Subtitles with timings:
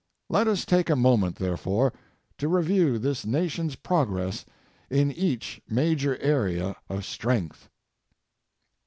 [0.29, 1.93] Let us take a moment, therefore,
[2.39, 4.47] to review this Nation's progress
[4.89, 7.69] in each major area of strength.